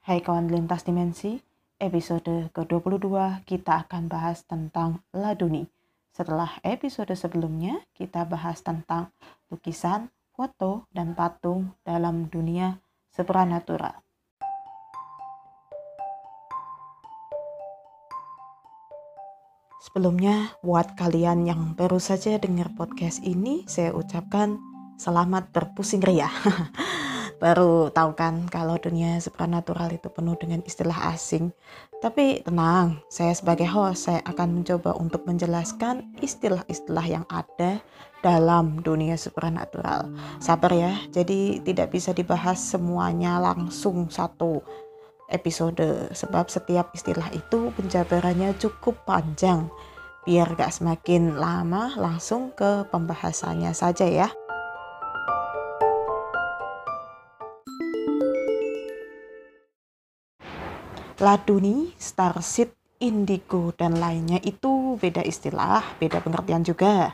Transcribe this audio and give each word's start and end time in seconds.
Hai 0.00 0.24
kawan 0.24 0.48
lintas 0.48 0.88
dimensi, 0.88 1.44
episode 1.76 2.48
ke-22 2.56 3.44
kita 3.44 3.84
akan 3.84 4.08
bahas 4.08 4.40
tentang 4.48 5.04
Laduni. 5.12 5.68
Setelah 6.16 6.56
episode 6.64 7.12
sebelumnya, 7.12 7.84
kita 7.92 8.24
bahas 8.24 8.64
tentang 8.64 9.12
lukisan, 9.52 10.08
foto, 10.32 10.88
dan 10.88 11.12
patung 11.12 11.76
dalam 11.84 12.32
dunia 12.32 12.80
supranatural. 13.12 14.00
Sebelumnya, 19.84 20.56
buat 20.64 20.96
kalian 20.96 21.44
yang 21.44 21.76
baru 21.76 22.00
saja 22.00 22.40
dengar 22.40 22.72
podcast 22.72 23.20
ini, 23.20 23.68
saya 23.68 23.92
ucapkan 23.92 24.56
selamat 24.96 25.52
berpusing 25.52 26.00
ria. 26.00 26.32
baru 27.40 27.88
tahu 27.88 28.12
kan 28.14 28.44
kalau 28.52 28.76
dunia 28.76 29.16
supernatural 29.18 29.88
itu 29.90 30.12
penuh 30.12 30.36
dengan 30.36 30.60
istilah 30.62 31.10
asing. 31.10 31.50
Tapi 32.04 32.44
tenang, 32.44 33.00
saya 33.08 33.32
sebagai 33.32 33.68
host 33.68 34.08
saya 34.08 34.20
akan 34.28 34.60
mencoba 34.60 34.96
untuk 34.96 35.24
menjelaskan 35.24 36.16
istilah-istilah 36.20 37.06
yang 37.08 37.24
ada 37.32 37.80
dalam 38.20 38.84
dunia 38.84 39.16
supernatural. 39.16 40.12
Sabar 40.40 40.72
ya, 40.72 40.92
jadi 41.12 41.60
tidak 41.64 41.92
bisa 41.96 42.12
dibahas 42.12 42.60
semuanya 42.60 43.40
langsung 43.40 44.12
satu 44.12 44.60
episode 45.32 46.12
sebab 46.12 46.48
setiap 46.52 46.92
istilah 46.92 47.28
itu 47.32 47.72
penjabarannya 47.76 48.52
cukup 48.60 49.00
panjang. 49.08 49.68
Biar 50.28 50.52
gak 50.52 50.76
semakin 50.76 51.40
lama 51.40 51.96
langsung 51.96 52.52
ke 52.52 52.84
pembahasannya 52.92 53.72
saja 53.72 54.04
ya. 54.04 54.28
Laduni, 61.20 61.92
Starseed, 62.00 62.72
Indigo, 62.96 63.76
dan 63.76 64.00
lainnya 64.00 64.40
itu 64.40 64.96
beda 64.96 65.20
istilah, 65.20 65.84
beda 66.00 66.24
pengertian 66.24 66.64
juga. 66.64 67.12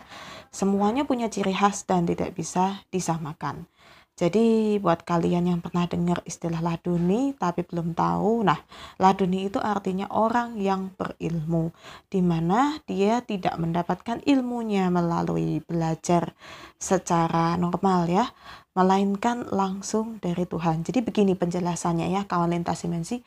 Semuanya 0.54 1.02
punya 1.02 1.26
ciri 1.26 1.50
khas 1.50 1.82
dan 1.90 2.06
tidak 2.06 2.30
bisa 2.38 2.86
disamakan. 2.94 3.66
Jadi 4.14 4.78
buat 4.78 5.02
kalian 5.02 5.50
yang 5.50 5.60
pernah 5.60 5.90
dengar 5.90 6.22
istilah 6.22 6.62
laduni 6.62 7.34
tapi 7.34 7.66
belum 7.66 7.98
tahu, 7.98 8.46
nah 8.46 8.56
laduni 9.02 9.50
itu 9.50 9.58
artinya 9.58 10.06
orang 10.08 10.54
yang 10.56 10.94
berilmu, 10.94 11.74
di 12.06 12.22
mana 12.22 12.78
dia 12.86 13.20
tidak 13.26 13.58
mendapatkan 13.58 14.22
ilmunya 14.22 14.88
melalui 14.88 15.60
belajar 15.66 16.32
secara 16.78 17.58
normal 17.58 18.06
ya, 18.08 18.24
melainkan 18.72 19.50
langsung 19.52 20.22
dari 20.22 20.46
Tuhan. 20.48 20.80
Jadi 20.86 21.04
begini 21.04 21.36
penjelasannya 21.36 22.16
ya 22.16 22.22
kawan 22.24 22.56
lintas 22.56 22.88
dimensi, 22.88 23.20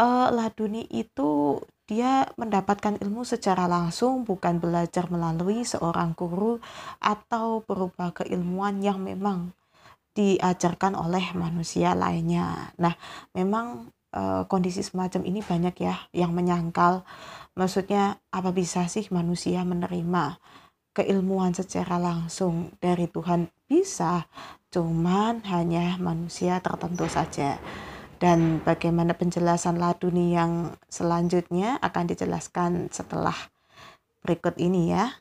uh, 0.00 0.28
Laduni 0.32 0.88
itu 0.88 1.60
dia 1.84 2.24
mendapatkan 2.38 2.96
ilmu 3.02 3.26
secara 3.26 3.66
langsung 3.66 4.22
bukan 4.22 4.62
belajar 4.62 5.10
melalui 5.10 5.66
seorang 5.66 6.14
guru 6.14 6.62
atau 7.02 7.66
berupa 7.66 8.14
keilmuan 8.14 8.78
yang 8.78 9.02
memang 9.02 9.52
diajarkan 10.14 10.94
oleh 10.94 11.34
manusia 11.34 11.98
lainnya. 11.98 12.70
Nah, 12.78 12.94
memang 13.34 13.90
uh, 14.14 14.46
kondisi 14.46 14.86
semacam 14.86 15.26
ini 15.26 15.42
banyak 15.42 15.74
ya 15.82 15.98
yang 16.14 16.30
menyangkal. 16.30 17.02
Maksudnya 17.58 18.22
apa 18.30 18.54
bisa 18.54 18.86
sih 18.86 19.10
manusia 19.10 19.66
menerima 19.66 20.38
keilmuan 20.94 21.58
secara 21.58 21.98
langsung 21.98 22.70
dari 22.78 23.10
Tuhan? 23.10 23.50
Bisa 23.66 24.30
cuman 24.70 25.42
hanya 25.50 25.98
manusia 25.98 26.62
tertentu 26.62 27.10
saja 27.10 27.58
dan 28.20 28.60
bagaimana 28.60 29.16
penjelasan 29.16 29.80
laduni 29.80 30.36
yang 30.36 30.76
selanjutnya 30.92 31.80
akan 31.80 32.04
dijelaskan 32.04 32.92
setelah 32.92 33.34
berikut 34.20 34.60
ini 34.60 34.92
ya. 34.92 35.16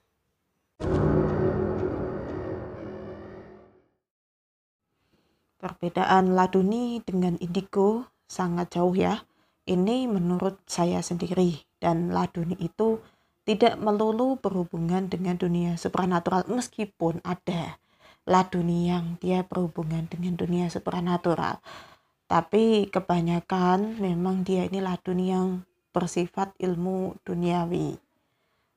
Perbedaan 5.60 6.36
laduni 6.36 6.99
dengan 7.08 7.39
indigo 7.39 8.11
sangat 8.27 8.76
jauh 8.76 8.95
ya. 8.95 9.23
Ini 9.64 10.11
menurut 10.11 10.60
saya 10.67 10.99
sendiri 10.99 11.64
dan 11.80 12.11
laduni 12.11 12.60
itu 12.60 12.99
tidak 13.48 13.80
melulu 13.80 14.36
berhubungan 14.37 15.08
dengan 15.08 15.39
dunia 15.39 15.80
supranatural 15.80 16.43
meskipun 16.52 17.23
ada 17.23 17.80
laduni 18.27 18.92
yang 18.92 19.16
dia 19.23 19.42
berhubungan 19.48 20.05
dengan 20.05 20.36
dunia 20.36 20.67
supranatural 20.70 21.64
tapi 22.30 22.86
kebanyakan 22.94 23.98
memang 23.98 24.45
dia 24.45 24.70
ini 24.70 24.78
ladun 24.78 25.17
yang 25.17 25.48
bersifat 25.90 26.54
ilmu 26.62 27.17
duniawi. 27.26 27.98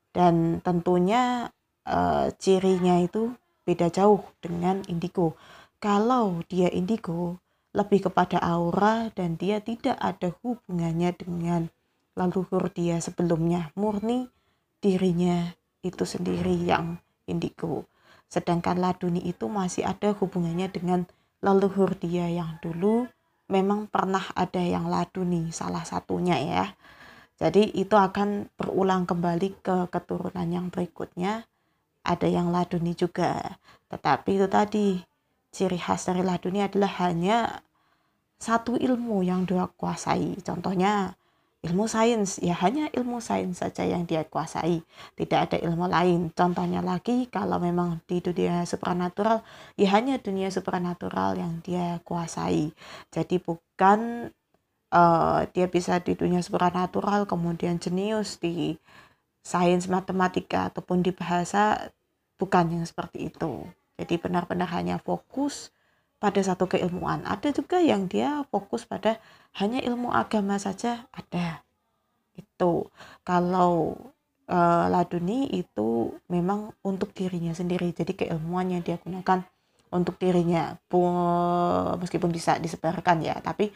Dan 0.09 0.57
tentunya 0.65 1.53
e, 1.85 2.33
cirinya 2.41 2.97
itu 2.97 3.29
beda 3.61 3.93
jauh 3.93 4.25
dengan 4.41 4.81
indigo. 4.89 5.37
Kalau 5.77 6.41
dia 6.49 6.65
indigo 6.73 7.37
lebih 7.77 8.09
kepada 8.09 8.41
aura 8.41 9.13
dan 9.13 9.37
dia 9.37 9.61
tidak 9.61 10.01
ada 10.01 10.33
hubungannya 10.41 11.13
dengan 11.13 11.69
leluhur 12.17 12.73
dia 12.73 12.97
sebelumnya. 13.05 13.69
Murni 13.77 14.33
dirinya 14.81 15.53
itu 15.85 16.09
sendiri 16.09 16.57
yang 16.57 16.97
indigo. 17.29 17.85
Sedangkan 18.33 18.81
laduni 18.81 19.21
itu 19.21 19.45
masih 19.45 19.85
ada 19.85 20.09
hubungannya 20.17 20.73
dengan 20.73 21.05
leluhur 21.45 21.93
dia 22.01 22.25
yang 22.33 22.57
dulu 22.57 23.05
memang 23.51 23.91
pernah 23.91 24.23
ada 24.33 24.61
yang 24.61 24.87
laduni 24.87 25.51
salah 25.51 25.83
satunya 25.83 26.37
ya. 26.39 26.65
Jadi 27.39 27.75
itu 27.75 27.97
akan 27.97 28.47
berulang 28.55 29.03
kembali 29.09 29.49
ke 29.59 29.89
keturunan 29.89 30.47
yang 30.47 30.69
berikutnya. 30.69 31.43
Ada 32.03 32.27
yang 32.27 32.51
laduni 32.51 32.93
juga. 32.95 33.59
Tetapi 33.89 34.29
itu 34.37 34.47
tadi 34.47 34.87
ciri 35.53 35.79
khas 35.79 36.07
dari 36.07 36.23
laduni 36.23 36.63
adalah 36.63 36.91
hanya 37.03 37.63
satu 38.39 38.75
ilmu 38.75 39.23
yang 39.23 39.47
dia 39.47 39.67
kuasai. 39.67 40.39
Contohnya 40.43 41.15
ilmu 41.63 41.87
sains 41.87 42.43
ya 42.43 42.53
hanya 42.59 42.91
ilmu 42.91 43.23
sains 43.23 43.63
saja 43.63 43.87
yang 43.87 44.03
dia 44.03 44.27
kuasai. 44.27 44.83
Tidak 45.15 45.39
ada 45.49 45.57
ilmu 45.57 45.87
lain. 45.87 46.29
Contohnya 46.35 46.83
lagi 46.83 47.25
kalau 47.31 47.57
memang 47.57 48.03
di 48.05 48.19
dunia 48.19 48.67
supranatural 48.67 49.41
ya 49.79 49.87
hanya 49.95 50.19
dunia 50.19 50.51
supranatural 50.51 51.39
yang 51.39 51.63
dia 51.65 52.03
kuasai. 52.03 52.75
Jadi 53.09 53.39
bukan 53.39 54.29
uh, 54.93 55.41
dia 55.55 55.65
bisa 55.71 55.97
di 56.03 56.13
dunia 56.13 56.45
supranatural 56.45 57.25
kemudian 57.25 57.81
jenius 57.81 58.37
di 58.37 58.77
sains 59.43 59.89
matematika 59.89 60.71
ataupun 60.71 61.03
di 61.03 61.11
bahasa 61.11 61.91
bukan 62.37 62.79
yang 62.79 62.85
seperti 62.85 63.33
itu. 63.33 63.65
Jadi 63.97 64.21
benar-benar 64.21 64.69
hanya 64.73 65.01
fokus 65.01 65.72
pada 66.23 66.39
satu 66.39 66.71
keilmuan. 66.71 67.27
Ada 67.27 67.51
juga 67.51 67.83
yang 67.83 68.07
dia 68.07 68.47
fokus 68.47 68.87
pada 68.87 69.19
hanya 69.59 69.83
ilmu 69.83 70.07
agama 70.07 70.55
saja 70.55 71.03
ada. 71.11 71.67
Itu 72.39 72.87
kalau 73.27 73.99
e, 74.47 74.55
laduni 74.87 75.51
itu 75.51 76.15
memang 76.31 76.71
untuk 76.79 77.11
dirinya 77.11 77.51
sendiri. 77.51 77.91
Jadi 77.91 78.15
keilmuan 78.15 78.71
yang 78.71 78.79
dia 78.79 78.95
gunakan 79.03 79.43
untuk 79.91 80.15
dirinya 80.15 80.79
meskipun 81.99 82.31
bisa 82.31 82.55
disebarkan 82.55 83.19
ya, 83.19 83.35
tapi 83.43 83.75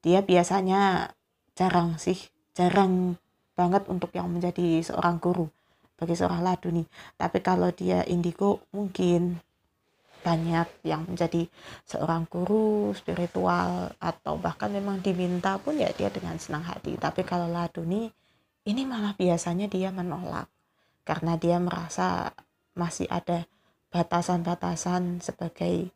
dia 0.00 0.22
biasanya 0.22 1.10
jarang 1.58 1.98
sih, 1.98 2.16
jarang 2.54 3.18
banget 3.58 3.84
untuk 3.90 4.14
yang 4.16 4.30
menjadi 4.30 4.80
seorang 4.80 5.20
guru 5.20 5.50
bagi 5.98 6.14
seorang 6.16 6.40
laduni. 6.40 6.86
Tapi 7.18 7.44
kalau 7.44 7.68
dia 7.74 8.06
indigo 8.08 8.64
mungkin 8.72 9.42
banyak 10.20 10.68
yang 10.84 11.08
menjadi 11.08 11.48
seorang 11.88 12.28
guru 12.28 12.92
spiritual 12.92 13.90
atau 13.98 14.36
bahkan 14.36 14.68
memang 14.70 15.00
diminta 15.00 15.56
pun 15.56 15.76
ya 15.76 15.90
dia 15.96 16.12
dengan 16.12 16.36
senang 16.36 16.64
hati. 16.64 16.94
Tapi 17.00 17.24
kalau 17.24 17.48
laduni 17.48 18.12
ini 18.68 18.82
malah 18.84 19.16
biasanya 19.16 19.66
dia 19.66 19.88
menolak 19.90 20.46
karena 21.02 21.34
dia 21.40 21.56
merasa 21.58 22.30
masih 22.76 23.08
ada 23.10 23.48
batasan-batasan 23.90 25.18
sebagai 25.24 25.90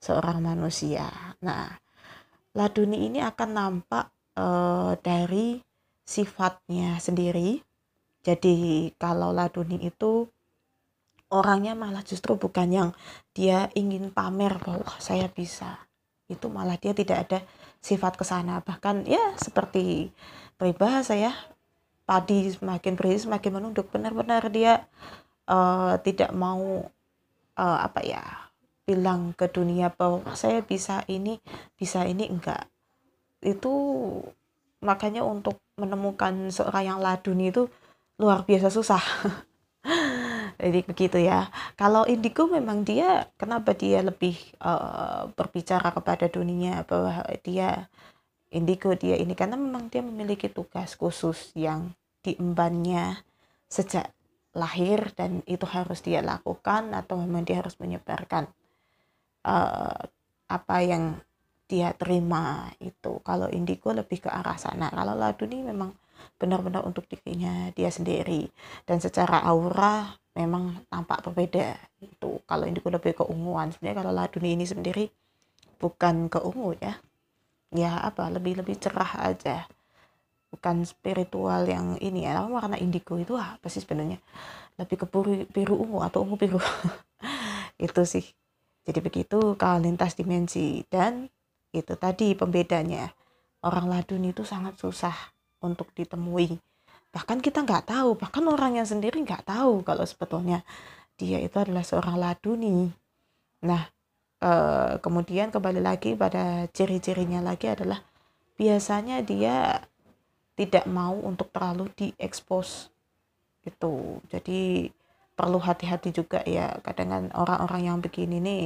seorang 0.00 0.42
manusia. 0.42 1.06
Nah 1.44 1.70
laduni 2.56 3.06
ini 3.06 3.22
akan 3.22 3.50
nampak 3.52 4.10
e, 4.34 4.46
dari 5.00 5.60
sifatnya 6.02 6.96
sendiri. 6.98 7.60
Jadi 8.26 8.90
kalau 8.98 9.30
laduni 9.30 9.86
itu 9.86 10.26
orangnya 11.30 11.74
malah 11.74 12.06
justru 12.06 12.38
bukan 12.38 12.68
yang 12.70 12.90
dia 13.34 13.70
ingin 13.74 14.14
pamer 14.14 14.58
bahwa 14.62 14.86
saya 15.02 15.26
bisa. 15.30 15.86
Itu 16.26 16.50
malah 16.50 16.78
dia 16.78 16.94
tidak 16.94 17.18
ada 17.28 17.38
sifat 17.82 18.18
ke 18.18 18.24
sana 18.26 18.58
bahkan 18.66 19.06
ya 19.06 19.38
seperti 19.38 20.10
peribahasa 20.58 21.14
ya 21.14 21.30
padi 22.02 22.50
semakin 22.50 22.94
berisi 22.94 23.26
semakin 23.26 23.62
menunduk. 23.62 23.90
Benar-benar 23.90 24.46
dia 24.50 24.86
uh, 25.50 25.98
tidak 26.02 26.30
mau 26.34 26.86
uh, 27.58 27.78
apa 27.82 28.00
ya 28.02 28.22
bilang 28.86 29.34
ke 29.34 29.50
dunia 29.50 29.90
bahwa 29.90 30.22
saya 30.38 30.62
bisa 30.62 31.02
ini 31.10 31.42
bisa 31.74 32.06
ini. 32.06 32.30
Enggak. 32.30 32.70
Itu 33.42 33.74
makanya 34.82 35.26
untuk 35.26 35.58
menemukan 35.74 36.52
seorang 36.54 36.84
yang 36.94 36.98
laduni 37.02 37.50
itu 37.50 37.66
luar 38.16 38.48
biasa 38.48 38.72
susah 38.72 39.02
jadi 40.56 40.80
begitu 40.82 41.18
ya. 41.20 41.52
Kalau 41.76 42.08
indigo 42.08 42.48
memang 42.48 42.82
dia 42.82 43.28
kenapa 43.36 43.76
dia 43.76 44.00
lebih 44.00 44.36
uh, 44.64 45.28
berbicara 45.36 45.92
kepada 45.92 46.26
dunia 46.32 46.84
bahwa 46.88 47.24
dia 47.44 47.88
indigo 48.48 48.96
dia 48.96 49.20
ini? 49.20 49.36
Karena 49.36 49.60
memang 49.60 49.92
dia 49.92 50.00
memiliki 50.00 50.48
tugas 50.48 50.96
khusus 50.96 51.52
yang 51.52 51.92
diembannya 52.24 53.20
sejak 53.68 54.10
lahir 54.56 55.12
dan 55.12 55.44
itu 55.44 55.68
harus 55.68 56.00
dia 56.00 56.24
lakukan 56.24 56.96
atau 56.96 57.20
memang 57.20 57.44
dia 57.44 57.60
harus 57.60 57.76
menyebarkan 57.76 58.48
uh, 59.44 60.00
apa 60.48 60.76
yang 60.80 61.20
dia 61.68 61.92
terima 61.92 62.72
itu. 62.78 63.20
Kalau 63.20 63.50
indigo 63.52 63.92
lebih 63.92 64.24
ke 64.24 64.30
arah 64.30 64.56
sana. 64.56 64.88
Kalau 64.88 65.12
laduni 65.12 65.60
memang 65.66 65.92
benar-benar 66.34 66.82
untuk 66.82 67.06
dirinya 67.06 67.70
dia 67.72 67.88
sendiri. 67.88 68.50
Dan 68.82 68.98
secara 68.98 69.46
aura 69.46 70.10
memang 70.36 70.84
tampak 70.92 71.24
berbeda 71.24 71.78
itu. 72.04 72.42
Kalau 72.44 72.68
indigo 72.68 72.92
lebih 72.92 73.16
ke 73.16 73.24
unguan 73.24 73.72
sebenarnya 73.72 73.96
kalau 74.04 74.12
laduni 74.12 74.58
ini 74.58 74.66
sendiri 74.68 75.08
bukan 75.80 76.28
ke 76.28 76.38
ungu 76.42 76.76
ya. 76.76 77.00
Ya 77.72 77.98
apa 78.04 78.28
lebih 78.28 78.60
lebih 78.60 78.76
cerah 78.76 79.24
aja. 79.24 79.64
Bukan 80.52 80.84
spiritual 80.84 81.66
yang 81.66 81.96
ini 81.98 82.28
ya. 82.28 82.44
Warna 82.44 82.76
indigo 82.76 83.16
itu 83.16 83.34
apa 83.34 83.66
sih 83.72 83.82
sebenarnya? 83.82 84.20
Lebih 84.76 84.96
ke 85.02 85.06
biru, 85.08 85.32
biru 85.48 85.74
ungu 85.80 86.04
atau 86.04 86.22
ungu 86.22 86.36
biru. 86.36 86.60
Itu 87.80 88.04
sih. 88.08 88.24
Jadi 88.86 89.02
begitu 89.02 89.58
kalau 89.58 89.82
lintas 89.82 90.14
dimensi. 90.14 90.84
Dan 90.86 91.28
itu 91.74 91.92
tadi 91.98 92.32
pembedanya. 92.38 93.12
Orang 93.60 93.90
ladun 93.90 94.22
itu 94.30 94.46
sangat 94.46 94.78
susah 94.78 95.35
untuk 95.66 95.90
ditemui. 95.98 96.62
Bahkan 97.10 97.42
kita 97.42 97.66
nggak 97.66 97.90
tahu 97.90 98.14
bahkan 98.14 98.46
orangnya 98.46 98.86
sendiri 98.86 99.18
nggak 99.26 99.50
tahu 99.50 99.82
kalau 99.82 100.06
sebetulnya 100.06 100.62
dia 101.16 101.40
itu 101.40 101.56
adalah 101.56 101.82
seorang 101.82 102.16
laduni 102.20 102.92
nah 103.64 103.88
eh, 104.44 105.00
kemudian 105.00 105.48
kembali 105.48 105.80
lagi 105.80 106.12
pada 106.12 106.68
ciri-cirinya 106.70 107.40
lagi 107.40 107.72
adalah 107.72 108.04
biasanya 108.60 109.24
dia 109.24 109.80
tidak 110.56 110.84
mau 110.88 111.16
untuk 111.16 111.48
terlalu 111.52 111.88
diekspos 111.96 112.92
itu 113.64 114.20
jadi 114.32 114.92
perlu 115.36 115.60
hati-hati 115.60 116.16
juga 116.16 116.40
ya 116.48 116.80
kadang 116.80 117.12
kan 117.12 117.24
orang-orang 117.36 117.82
yang 117.92 117.98
begini 118.00 118.40
nih 118.40 118.64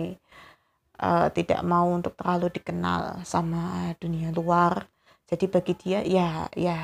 uh, 1.03 1.27
tidak 1.35 1.67
mau 1.67 1.91
untuk 1.91 2.15
terlalu 2.15 2.47
dikenal 2.55 3.27
sama 3.27 3.91
dunia 3.99 4.31
luar 4.31 4.87
jadi 5.31 5.47
bagi 5.47 5.75
dia 5.79 6.03
ya 6.03 6.51
ya 6.59 6.79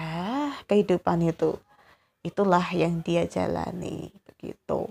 kehidupan 0.71 1.27
itu 1.27 1.59
itulah 2.23 2.63
yang 2.71 3.03
dia 3.03 3.27
jalani 3.27 4.15
begitu. 4.27 4.91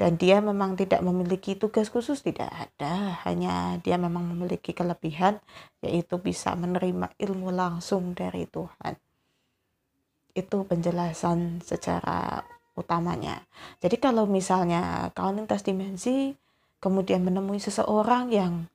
Dan 0.00 0.18
dia 0.18 0.42
memang 0.42 0.74
tidak 0.74 0.98
memiliki 1.04 1.54
tugas 1.54 1.92
khusus 1.92 2.24
tidak 2.24 2.50
ada. 2.50 3.22
Hanya 3.22 3.78
dia 3.84 4.00
memang 4.00 4.24
memiliki 4.24 4.74
kelebihan 4.74 5.38
yaitu 5.84 6.18
bisa 6.18 6.56
menerima 6.58 7.12
ilmu 7.20 7.52
langsung 7.52 8.16
dari 8.16 8.48
Tuhan. 8.48 8.98
Itu 10.32 10.64
penjelasan 10.64 11.60
secara 11.60 12.42
utamanya. 12.72 13.44
Jadi 13.84 14.00
kalau 14.00 14.24
misalnya 14.24 15.12
kau 15.12 15.28
lintas 15.28 15.60
dimensi 15.62 16.34
kemudian 16.82 17.22
menemui 17.22 17.60
seseorang 17.62 18.32
yang 18.32 18.66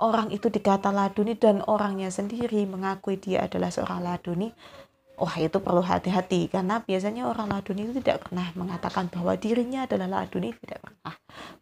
orang 0.00 0.28
itu 0.28 0.52
dikata 0.52 0.92
laduni 0.92 1.36
dan 1.36 1.64
orangnya 1.64 2.12
sendiri 2.12 2.68
mengakui 2.68 3.16
dia 3.16 3.48
adalah 3.48 3.72
seorang 3.72 4.04
laduni, 4.04 4.52
wah 5.16 5.36
itu 5.40 5.56
perlu 5.60 5.80
hati-hati. 5.80 6.52
Karena 6.52 6.84
biasanya 6.84 7.28
orang 7.28 7.48
laduni 7.48 7.88
itu 7.88 8.00
tidak 8.04 8.28
pernah 8.28 8.52
mengatakan 8.52 9.08
bahwa 9.08 9.32
dirinya 9.36 9.88
adalah 9.88 10.08
laduni 10.20 10.52
tidak 10.60 10.84
pernah. 10.84 11.14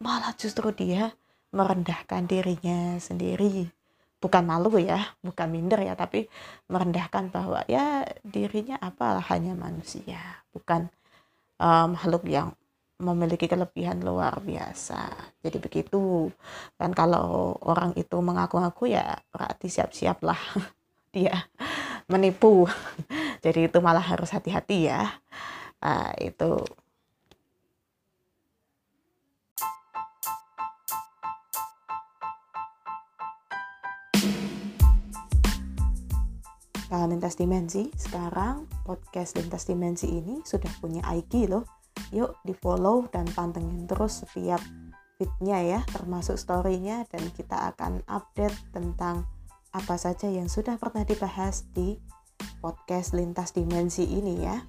Malah 0.03 0.33
justru 0.35 0.75
dia 0.75 1.15
merendahkan 1.55 2.27
dirinya 2.27 2.99
sendiri. 2.99 3.71
Bukan 4.19 4.43
malu 4.49 4.81
ya 4.81 5.05
bukan 5.21 5.53
minder 5.53 5.85
ya 5.85 5.93
tapi 5.93 6.25
merendahkan 6.73 7.29
bahwa 7.29 7.61
ya 7.69 8.09
dirinya 8.25 8.81
apalah 8.81 9.23
hanya 9.31 9.53
manusia. 9.55 10.19
Bukan 10.51 10.89
um, 11.61 11.95
makhluk 11.95 12.25
yang 12.27 12.57
memiliki 13.03 13.51
kelebihan 13.51 13.99
luar 14.07 14.39
biasa. 14.39 15.11
Jadi 15.43 15.59
begitu. 15.59 16.31
Dan 16.79 16.95
kalau 16.95 17.59
orang 17.67 17.93
itu 17.99 18.15
mengaku-ngaku 18.23 18.95
ya 18.95 19.19
berarti 19.35 19.67
siap-siaplah 19.67 20.39
dia 21.15 21.51
menipu. 22.07 22.71
Jadi 23.45 23.69
itu 23.69 23.79
malah 23.83 24.05
harus 24.05 24.31
hati-hati 24.31 24.89
ya. 24.91 25.11
Nah, 25.83 26.15
itu. 26.23 26.63
Lintas 36.95 37.35
dimensi, 37.35 37.91
sekarang 37.99 38.71
podcast 38.87 39.35
lintas 39.35 39.67
dimensi 39.67 40.07
ini 40.09 40.41
sudah 40.47 40.71
punya 40.79 41.03
IG 41.11 41.51
loh. 41.51 41.74
Yuk 42.15 42.39
di 42.47 42.55
follow 42.55 43.11
dan 43.11 43.27
pantengin 43.27 43.91
terus 43.91 44.23
setiap 44.23 44.63
fitnya 45.19 45.59
ya, 45.59 45.81
termasuk 45.91 46.39
storynya 46.39 47.03
dan 47.11 47.27
kita 47.35 47.75
akan 47.75 48.07
update 48.07 48.55
tentang 48.71 49.27
apa 49.75 49.99
saja 49.99 50.31
yang 50.31 50.47
sudah 50.47 50.79
pernah 50.79 51.03
dibahas 51.03 51.67
di 51.75 51.99
podcast 52.63 53.19
lintas 53.19 53.51
dimensi 53.51 54.07
ini 54.07 54.35
ya. 54.39 54.63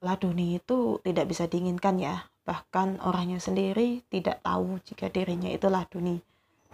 Laduni 0.00 0.56
itu 0.56 1.04
tidak 1.04 1.28
bisa 1.28 1.44
diinginkan 1.44 2.00
ya, 2.00 2.32
bahkan 2.48 2.96
orangnya 3.04 3.44
sendiri 3.44 4.00
tidak 4.08 4.40
tahu 4.40 4.80
jika 4.88 5.12
dirinya 5.12 5.52
itu 5.52 5.68
laduni 5.68 6.16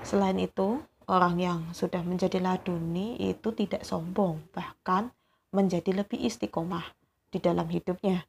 Selain 0.00 0.38
itu, 0.40 0.80
orang 1.10 1.36
yang 1.36 1.60
sudah 1.76 2.00
menjadi 2.00 2.40
laduni 2.40 3.20
itu 3.20 3.52
tidak 3.52 3.84
sombong, 3.84 4.40
bahkan 4.54 5.12
menjadi 5.50 6.02
lebih 6.02 6.18
istiqomah 6.18 6.84
di 7.30 7.38
dalam 7.38 7.66
hidupnya. 7.70 8.26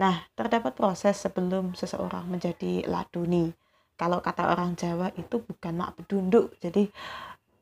Nah, 0.00 0.24
terdapat 0.32 0.72
proses 0.72 1.20
sebelum 1.20 1.76
seseorang 1.76 2.24
menjadi 2.24 2.88
laduni. 2.88 3.52
Kalau 4.00 4.24
kata 4.24 4.48
orang 4.48 4.72
Jawa 4.80 5.12
itu 5.12 5.44
bukan 5.44 5.76
mak 5.76 5.92
bedunduk, 6.00 6.56
jadi 6.56 6.88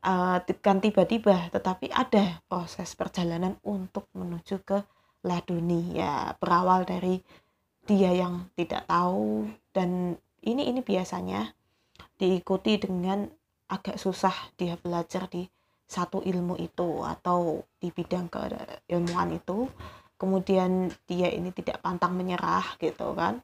uh, 0.07 0.39
bukan 0.39 0.77
tiba-tiba, 0.79 1.51
tetapi 1.51 1.91
ada 1.91 2.39
proses 2.47 2.95
perjalanan 2.95 3.59
untuk 3.67 4.07
menuju 4.15 4.63
ke 4.63 4.79
laduni. 5.27 5.99
Ya, 5.99 6.31
berawal 6.39 6.87
dari 6.87 7.19
dia 7.83 8.15
yang 8.15 8.47
tidak 8.55 8.87
tahu 8.87 9.51
dan 9.75 10.15
ini 10.45 10.69
ini 10.71 10.79
biasanya 10.79 11.51
diikuti 12.15 12.79
dengan 12.79 13.27
agak 13.67 13.99
susah 13.99 14.53
dia 14.55 14.79
belajar 14.79 15.27
di 15.27 15.49
satu 15.89 16.21
ilmu 16.21 16.53
itu 16.61 17.01
atau 17.01 17.65
di 17.81 17.89
bidang 17.89 18.29
keilmuan 18.29 19.33
itu 19.33 19.65
kemudian 20.21 20.93
dia 21.09 21.33
ini 21.33 21.49
tidak 21.49 21.81
pantang 21.81 22.13
menyerah 22.13 22.77
gitu 22.77 23.17
kan. 23.17 23.41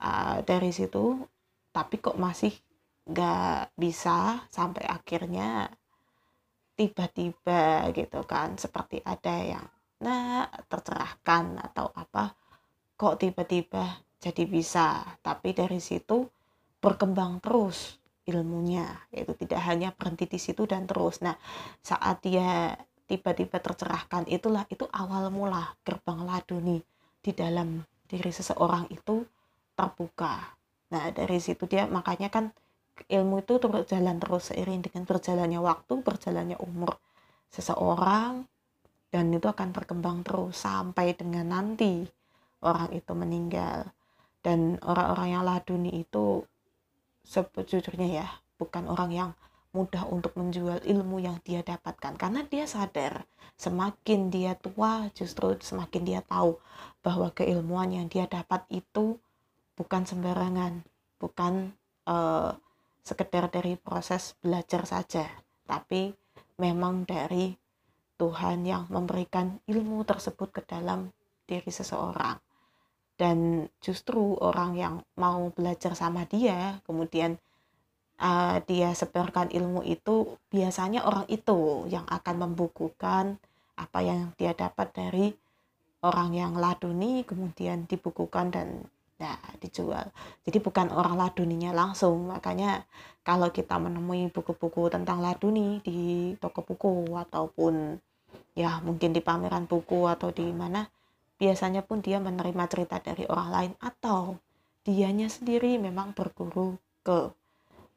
Uh, 0.00 0.40
dari 0.44 0.72
situ 0.72 1.24
tapi 1.72 2.00
kok 2.00 2.16
masih 2.20 2.52
nggak 3.08 3.72
bisa 3.76 4.44
sampai 4.48 4.84
akhirnya 4.88 5.68
tiba-tiba 6.76 7.92
gitu 7.92 8.24
kan 8.24 8.56
seperti 8.56 9.04
ada 9.04 9.36
yang 9.44 9.66
nah 10.00 10.48
tercerahkan 10.68 11.60
atau 11.60 11.92
apa 11.92 12.32
kok 13.00 13.16
tiba-tiba 13.16 14.04
jadi 14.20 14.44
bisa. 14.44 15.16
Tapi 15.24 15.56
dari 15.56 15.80
situ 15.80 16.28
berkembang 16.80 17.40
terus 17.40 17.99
ilmunya 18.30 18.86
yaitu 19.10 19.34
tidak 19.34 19.60
hanya 19.66 19.90
berhenti 19.90 20.30
di 20.30 20.38
situ 20.38 20.64
dan 20.64 20.86
terus. 20.86 21.20
Nah 21.20 21.34
saat 21.82 22.22
dia 22.22 22.78
tiba-tiba 23.10 23.58
tercerahkan 23.58 24.30
itulah 24.30 24.62
itu 24.70 24.86
awal 24.94 25.34
mula 25.34 25.74
gerbang 25.82 26.22
laduni 26.22 26.78
di 27.18 27.34
dalam 27.34 27.82
diri 28.06 28.30
seseorang 28.30 28.86
itu 28.94 29.26
terbuka. 29.74 30.54
Nah 30.94 31.10
dari 31.10 31.42
situ 31.42 31.66
dia 31.66 31.90
makanya 31.90 32.30
kan 32.30 32.54
ilmu 33.10 33.42
itu 33.42 33.58
berjalan 33.58 34.16
terus 34.22 34.54
seiring 34.54 34.80
dengan 34.86 35.02
berjalannya 35.08 35.60
waktu 35.60 35.94
berjalannya 36.04 36.56
umur 36.62 37.00
seseorang 37.50 38.46
dan 39.10 39.34
itu 39.34 39.50
akan 39.50 39.74
berkembang 39.74 40.22
terus 40.22 40.62
sampai 40.62 41.18
dengan 41.18 41.50
nanti 41.50 42.06
orang 42.62 42.94
itu 42.94 43.12
meninggal. 43.12 43.90
Dan 44.40 44.80
orang-orang 44.80 45.28
yang 45.36 45.44
laduni 45.44 46.00
itu 46.00 46.40
sebetulnya 47.24 48.08
ya 48.24 48.26
bukan 48.56 48.88
orang 48.90 49.10
yang 49.12 49.30
mudah 49.70 50.02
untuk 50.10 50.34
menjual 50.34 50.82
ilmu 50.82 51.22
yang 51.22 51.38
dia 51.46 51.62
dapatkan 51.62 52.18
karena 52.18 52.42
dia 52.42 52.66
sadar 52.66 53.22
semakin 53.54 54.28
dia 54.34 54.58
tua 54.58 55.06
justru 55.14 55.54
semakin 55.62 56.02
dia 56.02 56.20
tahu 56.26 56.58
bahwa 57.06 57.30
keilmuan 57.30 57.94
yang 57.94 58.10
dia 58.10 58.26
dapat 58.26 58.66
itu 58.68 59.14
bukan 59.78 60.02
sembarangan 60.02 60.82
bukan 61.20 61.76
uh, 62.08 62.56
sekedar 63.04 63.48
dari 63.52 63.76
proses 63.76 64.36
belajar 64.40 64.84
saja, 64.88 65.28
tapi 65.64 66.12
memang 66.56 67.04
dari 67.08 67.52
Tuhan 68.20 68.68
yang 68.68 68.84
memberikan 68.92 69.60
ilmu 69.64 70.04
tersebut 70.04 70.52
ke 70.52 70.62
dalam 70.68 71.12
diri 71.48 71.68
seseorang. 71.72 72.36
Dan 73.20 73.68
justru 73.84 74.32
orang 74.40 74.80
yang 74.80 74.94
mau 75.20 75.52
belajar 75.52 75.92
sama 75.92 76.24
dia, 76.24 76.80
kemudian 76.88 77.36
uh, 78.16 78.56
dia 78.64 78.96
sebarkan 78.96 79.52
ilmu 79.52 79.84
itu, 79.84 80.40
biasanya 80.48 81.04
orang 81.04 81.28
itu 81.28 81.84
yang 81.92 82.08
akan 82.08 82.48
membukukan 82.48 83.36
apa 83.76 83.98
yang 84.00 84.32
dia 84.40 84.56
dapat 84.56 84.88
dari 84.96 85.26
orang 86.00 86.32
yang 86.32 86.56
laduni, 86.56 87.28
kemudian 87.28 87.84
dibukukan 87.84 88.48
dan 88.48 88.88
ya 89.20 89.36
dijual. 89.60 90.08
Jadi 90.48 90.58
bukan 90.64 90.88
orang 90.88 91.20
laduninya 91.20 91.76
langsung. 91.76 92.32
Makanya 92.32 92.88
kalau 93.20 93.52
kita 93.52 93.76
menemui 93.76 94.32
buku-buku 94.32 94.88
tentang 94.88 95.20
laduni 95.20 95.84
di 95.84 96.32
toko 96.40 96.64
buku 96.64 97.12
ataupun 97.20 98.00
ya 98.56 98.80
mungkin 98.80 99.12
di 99.12 99.20
pameran 99.20 99.68
buku 99.68 100.08
atau 100.08 100.32
di 100.32 100.48
mana 100.56 100.88
biasanya 101.40 101.80
pun 101.80 102.04
dia 102.04 102.20
menerima 102.20 102.68
cerita 102.68 103.00
dari 103.00 103.24
orang 103.24 103.48
lain 103.48 103.72
atau 103.80 104.36
dianya 104.84 105.32
sendiri 105.32 105.80
memang 105.80 106.12
berguru 106.12 106.76
ke 107.00 107.32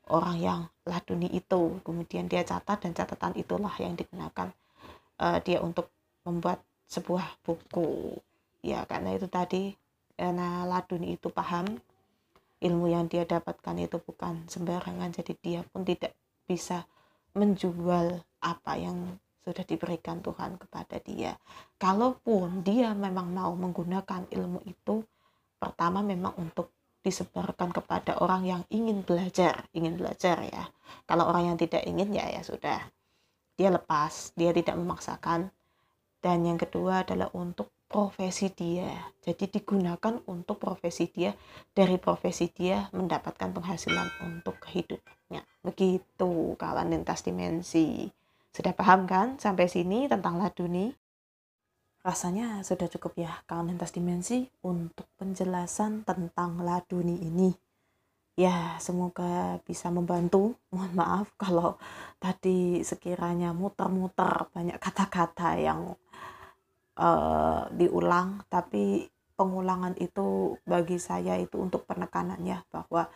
orang 0.08 0.38
yang 0.40 0.62
laduni 0.88 1.28
itu. 1.36 1.84
Kemudian 1.84 2.32
dia 2.32 2.48
catat 2.48 2.88
dan 2.88 2.96
catatan 2.96 3.36
itulah 3.36 3.76
yang 3.84 4.00
digunakan 4.00 4.48
uh, 5.20 5.38
dia 5.44 5.60
untuk 5.60 5.92
membuat 6.24 6.64
sebuah 6.88 7.44
buku. 7.44 8.16
Ya 8.64 8.88
karena 8.88 9.12
itu 9.20 9.28
tadi 9.28 9.76
karena 10.16 10.64
laduni 10.64 11.20
itu 11.20 11.28
paham 11.28 11.68
ilmu 12.64 12.88
yang 12.88 13.12
dia 13.12 13.28
dapatkan 13.28 13.76
itu 13.76 14.00
bukan 14.00 14.48
sembarangan 14.48 15.12
jadi 15.12 15.34
dia 15.44 15.62
pun 15.68 15.84
tidak 15.84 16.16
bisa 16.48 16.88
menjual 17.36 18.24
apa 18.40 18.74
yang 18.80 19.20
sudah 19.44 19.64
diberikan 19.68 20.24
Tuhan 20.24 20.56
kepada 20.56 20.98
dia. 21.04 21.36
Kalaupun 21.76 22.64
dia 22.64 22.96
memang 22.96 23.28
mau 23.30 23.52
menggunakan 23.54 24.32
ilmu 24.32 24.64
itu, 24.64 25.04
pertama 25.60 26.00
memang 26.00 26.32
untuk 26.40 26.72
disebarkan 27.04 27.76
kepada 27.76 28.24
orang 28.24 28.48
yang 28.48 28.62
ingin 28.72 29.04
belajar, 29.04 29.68
ingin 29.76 30.00
belajar 30.00 30.40
ya. 30.48 30.72
Kalau 31.04 31.28
orang 31.28 31.54
yang 31.54 31.58
tidak 31.60 31.84
ingin 31.84 32.16
ya 32.16 32.32
ya 32.32 32.42
sudah. 32.42 32.80
Dia 33.60 33.70
lepas, 33.70 34.32
dia 34.40 34.56
tidak 34.56 34.80
memaksakan. 34.80 35.52
Dan 36.24 36.48
yang 36.48 36.56
kedua 36.56 37.04
adalah 37.04 37.28
untuk 37.36 37.68
profesi 37.92 38.48
dia. 38.50 38.90
Jadi 39.20 39.60
digunakan 39.60 40.18
untuk 40.32 40.58
profesi 40.58 41.12
dia, 41.12 41.36
dari 41.76 42.00
profesi 42.00 42.48
dia 42.50 42.88
mendapatkan 42.96 43.52
penghasilan 43.52 44.08
untuk 44.24 44.58
kehidupannya. 44.64 45.44
Begitu 45.62 46.56
kawan 46.56 46.90
lintas 46.90 47.28
dimensi. 47.28 48.08
Sudah 48.54 48.74
paham 48.78 49.10
kan 49.10 49.42
sampai 49.42 49.66
sini 49.66 50.06
tentang 50.06 50.38
laduni? 50.38 50.94
Rasanya 52.06 52.62
sudah 52.62 52.86
cukup 52.86 53.18
ya 53.18 53.34
kawan 53.50 53.74
lintas 53.74 53.90
dimensi 53.90 54.46
untuk 54.62 55.10
penjelasan 55.18 56.06
tentang 56.06 56.62
laduni 56.62 57.18
ini. 57.18 57.50
Ya, 58.38 58.78
semoga 58.78 59.58
bisa 59.66 59.90
membantu. 59.90 60.54
Mohon 60.70 60.94
maaf 60.94 61.28
kalau 61.38 61.82
tadi 62.22 62.86
sekiranya 62.86 63.58
muter-muter 63.58 64.50
banyak 64.54 64.78
kata-kata 64.78 65.58
yang 65.58 65.98
uh, 66.98 67.66
diulang 67.74 68.46
tapi 68.54 69.10
pengulangan 69.34 69.98
itu 69.98 70.58
bagi 70.62 71.02
saya 71.02 71.42
itu 71.42 71.58
untuk 71.58 71.90
penekanannya 71.90 72.70
bahwa 72.70 73.10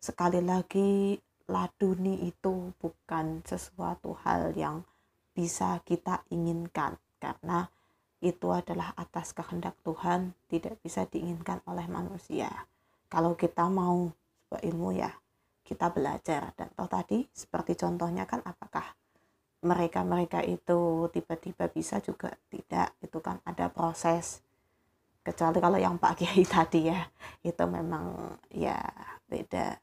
sekali 0.00 0.40
lagi 0.40 1.20
laduni 1.48 2.28
itu 2.28 2.76
bukan 2.76 3.40
sesuatu 3.42 4.14
hal 4.22 4.52
yang 4.52 4.84
bisa 5.32 5.80
kita 5.82 6.22
inginkan 6.28 7.00
karena 7.16 7.72
itu 8.20 8.50
adalah 8.50 8.92
atas 8.98 9.30
kehendak 9.32 9.78
Tuhan 9.86 10.34
tidak 10.50 10.76
bisa 10.82 11.06
diinginkan 11.06 11.62
oleh 11.64 11.86
manusia. 11.86 12.50
Kalau 13.08 13.38
kita 13.38 13.70
mau 13.70 14.10
sebuah 14.48 14.62
ilmu 14.64 14.90
ya 14.96 15.12
kita 15.68 15.92
belajar. 15.92 16.56
Dan 16.56 16.72
toh 16.72 16.88
tadi 16.88 17.28
seperti 17.28 17.76
contohnya 17.76 18.24
kan 18.24 18.40
apakah 18.40 18.96
mereka-mereka 19.60 20.40
itu 20.40 21.12
tiba-tiba 21.12 21.68
bisa 21.68 22.00
juga 22.00 22.32
tidak? 22.48 22.96
Itu 23.04 23.20
kan 23.20 23.44
ada 23.44 23.68
proses. 23.68 24.40
Kecuali 25.20 25.60
kalau 25.60 25.76
yang 25.76 26.00
Pak 26.00 26.24
Kiai 26.24 26.44
tadi 26.56 26.88
ya 26.88 27.04
itu 27.44 27.64
memang 27.68 28.32
ya 28.48 28.80
beda 29.28 29.76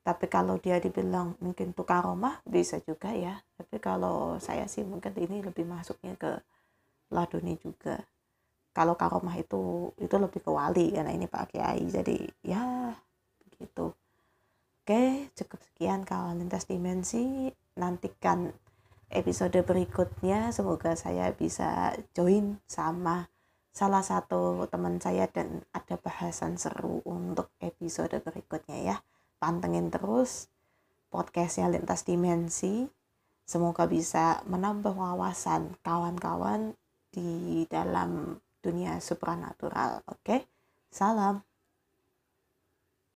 tapi 0.00 0.32
kalau 0.32 0.56
dia 0.56 0.80
dibilang 0.80 1.36
mungkin 1.44 1.76
tukar 1.76 2.00
rumah 2.08 2.40
bisa 2.48 2.80
juga 2.80 3.12
ya. 3.12 3.36
Tapi 3.60 3.76
kalau 3.84 4.40
saya 4.40 4.64
sih 4.64 4.80
mungkin 4.80 5.12
ini 5.20 5.44
lebih 5.44 5.68
masuknya 5.68 6.16
ke 6.16 6.40
laduni 7.12 7.60
juga. 7.60 8.00
Kalau 8.72 8.96
karomah 8.96 9.36
itu 9.36 9.92
itu 10.00 10.16
lebih 10.16 10.40
ke 10.40 10.50
wali 10.50 10.96
karena 10.96 11.12
ini 11.12 11.28
Pak 11.28 11.52
Kiai. 11.52 11.84
Jadi 11.84 12.16
ya 12.40 12.96
begitu. 13.44 13.92
Oke 14.80 15.28
cukup 15.36 15.60
sekian 15.68 16.08
kawan 16.08 16.40
lintas 16.40 16.64
dimensi. 16.64 17.52
Nantikan 17.76 18.48
episode 19.12 19.60
berikutnya. 19.60 20.48
Semoga 20.48 20.96
saya 20.96 21.28
bisa 21.36 21.92
join 22.16 22.56
sama 22.64 23.28
salah 23.68 24.00
satu 24.00 24.64
teman 24.72 24.96
saya 24.96 25.28
dan 25.28 25.60
ada 25.76 26.00
bahasan 26.00 26.56
seru 26.56 27.04
untuk 27.04 27.52
episode 27.60 28.16
berikutnya 28.24 28.96
ya 28.96 28.96
pantengin 29.40 29.88
terus 29.88 30.52
podcastnya 31.10 31.72
lintas 31.72 32.06
dimensi. 32.06 32.86
Semoga 33.42 33.90
bisa 33.90 34.46
menambah 34.46 34.94
wawasan 34.94 35.74
kawan-kawan 35.82 36.78
di 37.10 37.64
dalam 37.66 38.38
dunia 38.62 39.02
supranatural 39.02 40.06
oke? 40.06 40.46
Salam 40.92 41.49